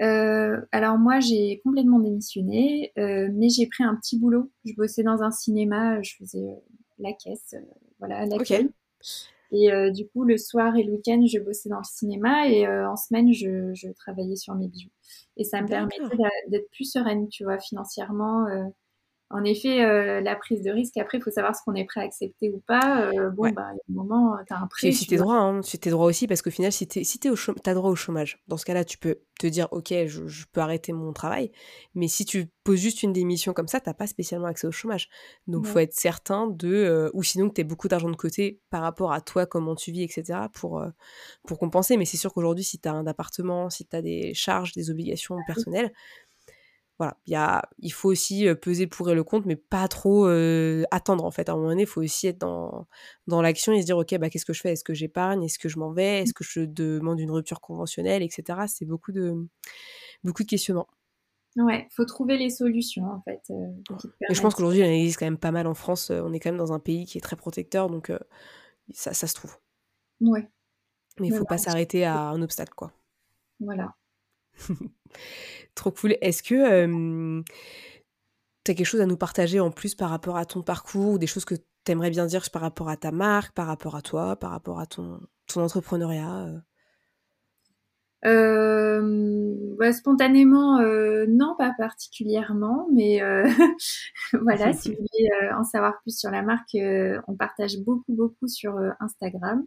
[0.00, 4.52] Alors moi j'ai complètement démissionné, mais j'ai pris un petit boulot.
[4.64, 6.46] Je bossais dans un cinéma, je faisais
[6.98, 7.56] la caisse,
[7.98, 8.70] voilà, l'accueil.
[9.50, 12.66] Et euh, du coup, le soir et le week-end, je bossais dans le cinéma et
[12.66, 14.90] euh, en semaine, je, je, travaillais sur mes bijoux.
[15.36, 16.16] Et ça me permettait
[16.48, 18.46] d'être plus sereine, tu vois, financièrement.
[18.46, 18.64] Euh,
[19.30, 22.00] en effet, euh, la prise de risque, après, il faut savoir ce qu'on est prêt
[22.00, 23.10] à accepter ou pas.
[23.12, 24.90] Euh, bon, bah, il y a un moment, tu as un prêt.
[24.90, 27.90] Si tu droit, hein, si droit aussi, parce qu'au final, si tu si as droit
[27.90, 31.52] au chômage, dans ce cas-là, tu peux te dire, OK, je, peux arrêter mon travail.
[31.94, 35.10] Mais si tu poses juste une démission comme ça, tu pas spécialement accès au chômage.
[35.46, 36.72] Donc, il faut être certain de.
[36.72, 39.74] Euh, ou sinon, que tu aies beaucoup d'argent de côté par rapport à toi, comment
[39.74, 40.82] tu vis, etc., pour,
[41.46, 41.98] pour compenser.
[41.98, 44.90] Mais c'est sûr qu'aujourd'hui, si tu as un appartement, si tu as des charges, des
[44.90, 45.92] obligations personnelles,
[46.98, 50.26] voilà, y a, il faut aussi peser pour et le compte, mais pas trop
[50.90, 51.48] attendre en fait.
[51.48, 52.86] À un moment donné, il faut aussi être dans,
[53.26, 54.72] dans l'action et se dire, ok, bah, qu'est-ce que je fais?
[54.72, 55.44] Est-ce que j'épargne?
[55.44, 56.22] Est-ce que je m'en vais?
[56.22, 58.60] Est-ce que je demande une rupture conventionnelle, etc.
[58.66, 59.46] C'est beaucoup de,
[60.24, 60.88] beaucoup de questionnements.
[61.56, 63.42] Ouais, faut trouver les solutions en fait.
[63.50, 66.10] et je pense qu'aujourd'hui, il existe quand même pas mal en France.
[66.10, 68.12] On est quand même dans un pays qui est très protecteur, donc
[68.92, 69.56] ça, ça se trouve.
[70.20, 70.48] Ouais.
[71.20, 72.92] Mais il faut pas s'arrêter à un obstacle, quoi.
[73.60, 73.94] Voilà.
[75.74, 76.16] Trop cool.
[76.20, 77.42] Est-ce que
[78.64, 81.18] tu as quelque chose à nous partager en plus par rapport à ton parcours ou
[81.18, 84.02] des choses que tu aimerais bien dire par rapport à ta marque, par rapport à
[84.02, 86.62] toi, par rapport à ton, ton entrepreneuriat
[88.22, 90.80] bah, spontanément,
[91.28, 93.20] non, pas particulièrement, mais
[94.32, 96.76] voilà, si vous voulez en savoir plus sur la marque,
[97.28, 99.64] on partage beaucoup, beaucoup sur Instagram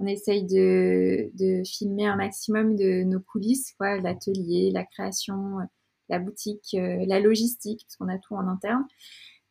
[0.00, 5.58] on essaye de, filmer un maximum de nos coulisses, quoi, l'atelier, la création,
[6.08, 8.84] la boutique, euh, la logistique, parce qu'on a tout en interne.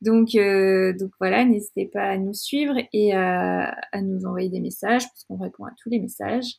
[0.02, 5.24] Donc, euh, voilà, n'hésitez pas à nous suivre et à, nous envoyer des messages, parce
[5.26, 6.58] qu'on répond à tous les messages.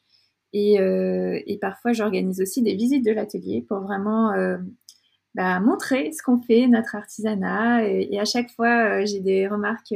[0.53, 4.33] Et, euh, parfois, j'organise aussi des visites de l'atelier pour vraiment
[5.35, 7.87] bah, montrer ce qu'on fait, notre artisanat.
[7.87, 9.95] Et, à chaque fois, j'ai des remarques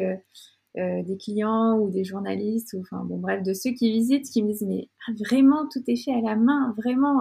[0.79, 4.43] euh, des clients ou des journalistes, ou enfin bon bref, de ceux qui visitent, qui
[4.43, 7.21] me disent mais ah, vraiment tout est fait à la main, vraiment.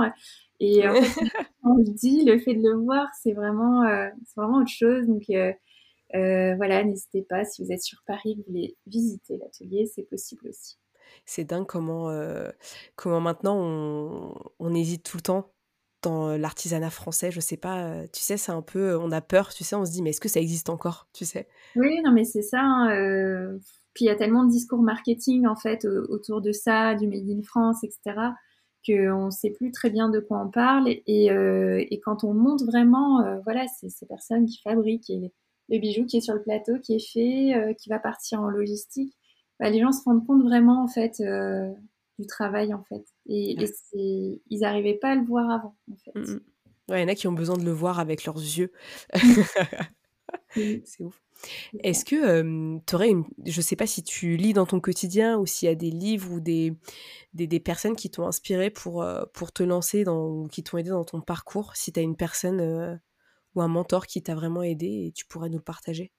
[0.59, 1.21] Et en fait,
[1.63, 5.07] on le dit, le fait de le voir, c'est vraiment, euh, c'est vraiment autre chose.
[5.07, 10.03] Donc euh, voilà, n'hésitez pas si vous êtes sur Paris, vous voulez visiter l'atelier, c'est
[10.03, 10.77] possible aussi.
[11.25, 12.11] C'est dingue comment,
[12.95, 15.51] comment maintenant on, on hésite tout le temps
[16.03, 19.63] dans l'artisanat français, je sais pas, tu sais, c'est un peu, on a peur, tu
[19.63, 21.47] sais, on se dit, mais est-ce que ça existe encore, tu sais?
[21.75, 22.61] Oui, non, mais c'est ça.
[22.61, 23.57] Hein,
[23.93, 27.29] puis il y a tellement de discours marketing, en fait, autour de ça, du Made
[27.29, 28.15] in France, etc.,
[28.85, 30.87] qu'on ne sait plus très bien de quoi on parle.
[30.87, 35.11] Et, quand on monte vraiment, voilà, c'est ces personnes qui fabriquent
[35.69, 39.17] le bijou qui est sur le plateau, qui est fait, qui va partir en logistique,
[39.59, 41.21] bah, les gens se rendent compte vraiment, en fait,
[42.19, 43.05] du travail en fait.
[43.27, 43.55] Et,
[43.93, 46.15] ils n'arrivaient pas à le voir avant en fait.
[46.15, 46.41] Mmh, mmh.
[46.89, 48.71] il y en a qui ont besoin de le voir avec leurs yeux.
[50.55, 51.21] C'est ouf.
[51.83, 53.25] Est-ce que tu aurais une...
[53.45, 56.31] Je sais pas si tu lis dans ton quotidien ou s'il y a des livres
[56.31, 56.73] ou des,
[57.33, 61.03] des, personnes qui t'ont inspiré pour, pour te lancer, dans, ou qui t'ont aidé dans
[61.05, 62.99] ton parcours, si tu as une personne
[63.55, 66.11] ou un mentor qui t'a vraiment aidé et tu pourrais nous le partager?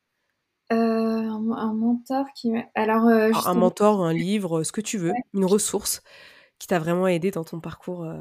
[0.70, 2.52] Un, mentor qui.
[2.74, 6.02] Alors, euh, un mentor, un livre, ce que tu veux, une ressource
[6.58, 8.20] qui t'a vraiment aidé dans ton parcours euh?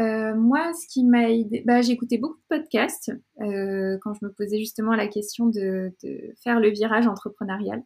[0.00, 4.58] Euh, moi, ce qui m'a aidé, bah, écouté beaucoup de podcasts quand je me posais
[4.58, 5.94] justement la question de,
[6.42, 7.82] faire le virage entrepreneurial.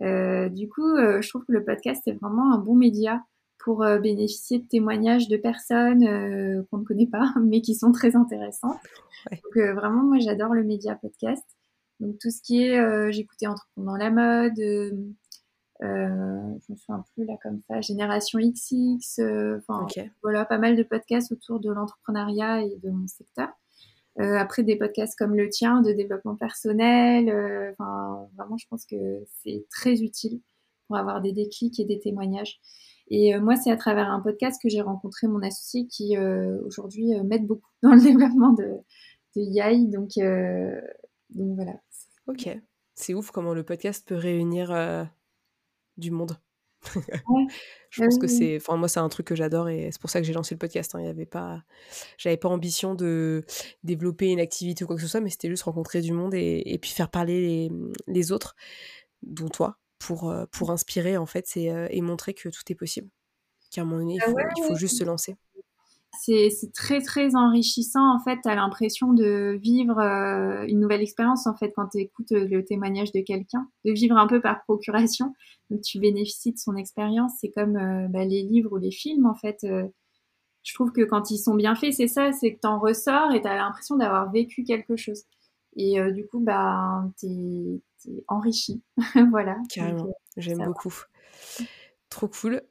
[0.00, 3.22] du coup, je trouve que le podcast est vraiment un bon média
[3.58, 8.80] pour bénéficier de témoignages de personnes qu'on ne connaît pas, mais qui sont très intéressantes.
[9.30, 11.44] Donc vraiment, moi, j'adore le média podcast.
[12.00, 14.90] Donc tout ce qui est, euh, j'écoutais Entreprenant la mode, euh,
[15.82, 19.86] euh, je me souviens plus là comme ça, Génération XX, euh, enfin
[20.22, 23.48] voilà, pas mal de podcasts autour de l'entrepreneuriat et de mon secteur.
[24.18, 27.28] après des podcasts comme le tien de développement personnel,
[27.72, 30.40] enfin vraiment je pense que c'est très utile
[30.86, 32.60] pour avoir des déclics et des témoignages.
[33.08, 36.16] Et moi, c'est à travers un podcast que j'ai rencontré mon associé qui
[36.66, 38.78] aujourd'hui m'aide beaucoup dans le développement de,
[39.36, 39.86] de YAI.
[39.86, 40.12] Donc,
[41.34, 41.74] donc voilà.
[42.26, 42.48] Ok.
[42.94, 45.04] C'est ouf comment le podcast peut réunir euh,
[45.96, 46.38] du monde.
[47.90, 50.20] je pense que c'est enfin moi c'est un truc que j'adore et c'est pour ça
[50.20, 51.00] que j'ai lancé le podcast hein.
[51.00, 51.62] il y avait pas
[52.18, 53.42] j'avais pas ambition de
[53.84, 56.78] développer une activité ou quoi que ce soit mais c'était juste rencontrer du monde et,
[56.82, 57.70] puis faire parler
[58.06, 58.54] les, autres
[59.22, 63.08] dont toi pour euh, pour inspirer en fait euh, et montrer que tout est possible
[63.70, 65.36] qu'à un moment donné il ah il faut juste se lancer
[66.20, 68.38] c'est très très enrichissant en fait.
[68.42, 72.46] Tu as l'impression de vivre euh, une nouvelle expérience en fait quand tu écoutes euh,
[72.46, 75.34] le témoignage de quelqu'un, de vivre un peu par procuration.
[75.70, 77.32] Donc tu bénéficies de son expérience.
[77.40, 79.66] C'est comme euh, bah, les livres ou les films en fait.
[80.62, 83.32] je trouve que quand ils sont bien faits, c'est ça, c'est que tu en ressors
[83.32, 85.24] et tu as l'impression d'avoir vécu quelque chose.
[85.76, 88.82] Et du coup, bah, tu es, enrichi.
[89.30, 89.56] voilà.
[89.68, 90.94] Carrément, j'aime beaucoup.
[92.14, 92.62] Trop cool.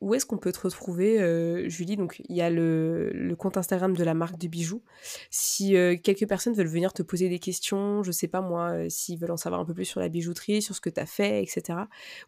[0.00, 1.96] où est-ce qu'on peut te retrouver, Julie?
[1.96, 4.82] Donc, il y a le, compte Instagram de la marque de bijoux.
[5.30, 9.30] Si quelques personnes veulent venir te poser des questions, je sais pas moi, s'ils veulent
[9.30, 11.78] en savoir un peu plus sur la bijouterie, sur ce que tu as fait, etc.,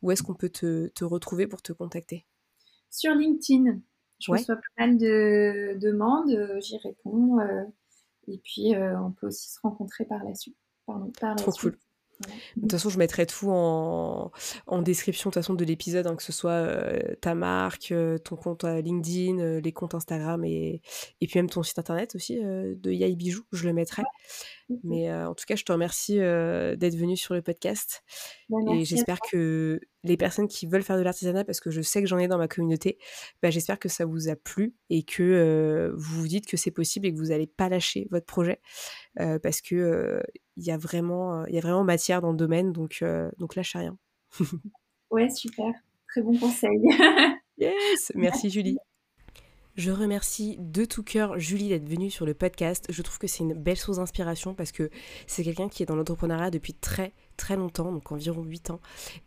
[0.03, 2.25] où est-ce qu'on peut te, retrouver pour te contacter?
[2.91, 3.81] Sur LinkedIn.
[4.21, 7.41] Je reçois pas mal de demandes, j'y réponds.
[8.29, 10.57] et puis, on peut aussi se rencontrer par la suite.
[10.87, 11.77] Trop cool.
[12.57, 14.31] De toute façon, je mettrai tout en,
[14.83, 19.61] description de, l'épisode, hein, que ce soit euh, ta marque, euh, ton compte LinkedIn, euh,
[19.61, 20.81] les comptes Instagram et,
[21.21, 24.03] et puis même ton site internet aussi de Yai Bijou, je le mettrai.
[24.83, 28.03] Mais en tout cas, je te remercie d'être venu sur le podcast.
[28.49, 32.01] Bah, et j'espère que les personnes qui veulent faire de l'artisanat, parce que je sais
[32.03, 32.99] que j'en ai dans ma communauté,
[33.43, 37.07] bah, j'espère que ça vous a plu et que vous vous dites que c'est possible
[37.07, 38.61] et que vous n'allez pas lâcher votre projet.
[39.17, 40.23] parce que
[40.57, 43.05] il y a vraiment y a vraiment matière dans le domaine donc
[43.39, 43.99] donc lâchez rien.
[45.11, 45.73] ouais, super.
[46.09, 46.81] Très bon conseil.
[47.59, 48.79] yes, merci Julie.
[49.77, 52.87] Je remercie de tout cœur Julie d'être venue sur le podcast.
[52.91, 54.89] Je trouve que c'est une belle source d'inspiration parce que
[55.27, 58.81] c'est quelqu'un qui est dans l'entrepreneuriat depuis très très longtemps, donc environ 8 ans,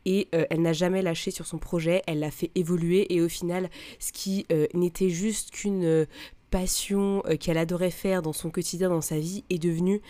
[0.05, 3.13] et elle n'a jamais lâché sur son projet, elle l'a fait évoluer.
[3.13, 6.07] Et au final, ce qui n'était juste qu'une
[6.49, 10.01] passion qu'elle adorait faire dans son quotidien, dans sa vie, est devenu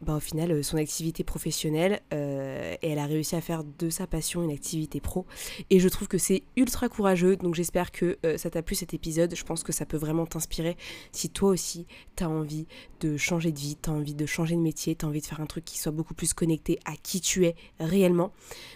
[0.00, 3.90] bah, au final euh, son activité professionnelle euh, et elle a réussi à faire de
[3.90, 5.26] sa passion une activité pro.
[5.70, 8.94] Et je trouve que c'est ultra courageux donc j'espère que euh, ça t'a plu cet
[8.94, 9.34] épisode.
[9.34, 10.76] Je pense que ça peut vraiment t'inspirer.
[11.10, 12.68] Si toi aussi t'as envie
[13.00, 15.46] de changer de vie t'as envie de changer de métier t'as envie de faire un
[15.46, 18.32] truc qui soit beaucoup plus connecté à qui tu es réellement.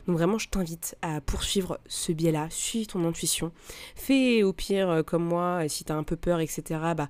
[0.09, 3.53] Donc vraiment je t'invite à poursuivre ce biais là suis ton intuition.
[3.95, 7.09] Fais au pire comme moi si t'as un peu peur etc bah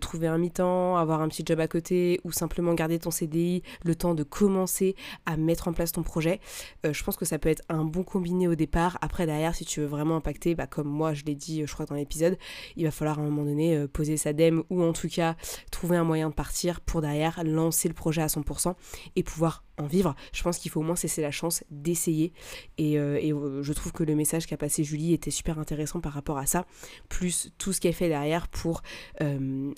[0.00, 3.43] trouver un mi-temps avoir un petit job à côté ou simplement garder ton CD
[3.84, 6.40] le temps de commencer à mettre en place ton projet.
[6.84, 8.98] Euh, je pense que ça peut être un bon combiné au départ.
[9.00, 11.86] Après, derrière, si tu veux vraiment impacter, bah, comme moi je l'ai dit, je crois,
[11.86, 12.38] dans l'épisode,
[12.76, 15.36] il va falloir à un moment donné euh, poser sa dème ou en tout cas
[15.70, 18.74] trouver un moyen de partir pour derrière lancer le projet à 100%
[19.16, 20.14] et pouvoir en vivre.
[20.32, 22.32] Je pense qu'il faut au moins cesser la chance d'essayer.
[22.78, 26.38] Et, euh, je trouve que le message qu'a passé Julie était super intéressant par rapport
[26.38, 26.66] à ça,
[27.08, 28.82] plus tout ce qu'elle fait derrière pour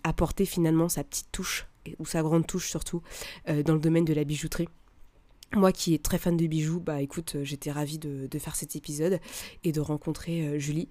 [0.05, 1.67] apporter finalement sa petite touche
[1.99, 3.03] ou sa grande touche surtout,
[3.49, 4.69] euh, dans le domaine de la bijouterie.
[5.55, 8.77] Moi qui est très fan de bijoux, bah écoute, euh, j'étais ravie de, faire cet
[8.77, 9.21] épisode
[9.65, 10.89] et de rencontrer euh, Julie.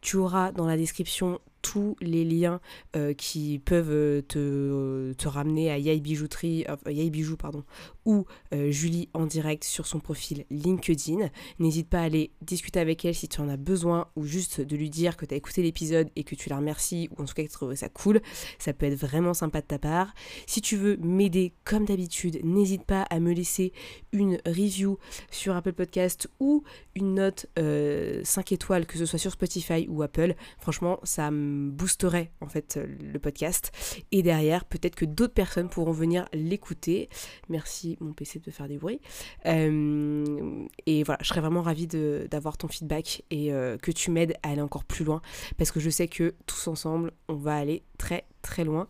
[0.00, 2.60] Tu auras dans la description tous les liens
[2.94, 7.64] euh, qui peuvent euh, te, te, ramener à Yai Bijouterie, euh, pardon,
[8.04, 8.26] ou
[8.68, 11.30] Julie en direct sur son profil LinkedIn.
[11.58, 14.76] N'hésite pas à aller discuter avec elle si tu en as besoin ou juste de
[14.76, 17.32] lui dire que tu as écouté l'épisode et que tu la remercies ou en tout
[17.32, 18.20] cas que tu trouves ça cool.
[18.58, 20.12] Ça peut être vraiment sympa de ta part.
[20.46, 23.72] Si tu veux m'aider comme d'habitude, n'hésite pas à me laisser
[24.12, 24.98] une review
[25.30, 26.62] sur Apple Podcast ou
[26.94, 30.34] une note 5 étoiles, que ce soit sur Spotify ou Apple.
[30.58, 33.72] Franchement, ça me boosterait en fait le podcast.
[34.12, 37.08] Et derrière, peut-être que d'autres personnes pourront venir l'écouter.
[37.48, 39.00] Merci mon PC de faire des bruits.
[39.46, 44.34] Euh, et voilà, je serais vraiment ravie d'avoir ton feedback et euh, que tu m'aides
[44.42, 45.20] à aller encore plus loin.
[45.56, 48.88] Parce que je sais que tous ensemble, on va aller très très loin.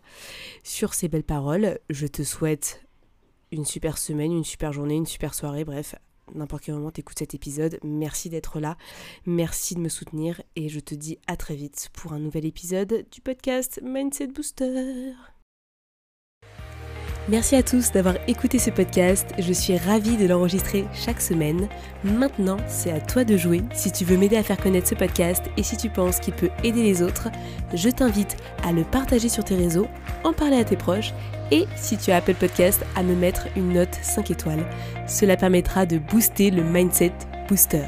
[0.63, 2.85] Sur ces belles paroles, je te souhaite
[3.51, 5.95] une super semaine, une super journée, une super soirée, bref,
[6.33, 7.79] n'importe quel moment tu écoutes cet épisode.
[7.83, 8.77] Merci d'être là,
[9.25, 13.05] merci de me soutenir et je te dis à très vite pour un nouvel épisode
[13.11, 15.13] du podcast Mindset Booster.
[17.27, 19.33] Merci à tous d'avoir écouté ce podcast.
[19.39, 21.67] Je suis ravie de l'enregistrer chaque semaine.
[22.03, 23.63] Maintenant, c'est à toi de jouer.
[23.73, 26.51] Si tu veux m'aider à faire connaître ce podcast et si tu penses qu'il peut
[26.63, 27.29] aider les autres,
[27.73, 29.87] je t'invite à le partager sur tes réseaux,
[30.23, 31.13] en parler à tes proches
[31.51, 34.65] et si tu as Apple Podcast, à me mettre une note 5 étoiles.
[35.07, 37.13] Cela permettra de booster le mindset
[37.47, 37.83] booster.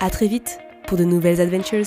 [0.00, 1.86] À très vite pour de nouvelles adventures.